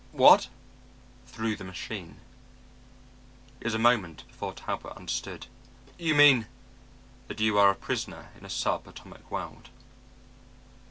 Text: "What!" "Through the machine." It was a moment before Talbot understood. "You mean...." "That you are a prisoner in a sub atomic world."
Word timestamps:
"What!" 0.13 0.47
"Through 1.27 1.57
the 1.57 1.63
machine." 1.63 2.17
It 3.59 3.65
was 3.65 3.75
a 3.75 3.77
moment 3.77 4.23
before 4.25 4.51
Talbot 4.51 4.97
understood. 4.97 5.45
"You 5.99 6.15
mean...." 6.15 6.47
"That 7.27 7.39
you 7.39 7.59
are 7.59 7.69
a 7.69 7.75
prisoner 7.75 8.29
in 8.35 8.43
a 8.43 8.49
sub 8.49 8.87
atomic 8.87 9.29
world." 9.29 9.69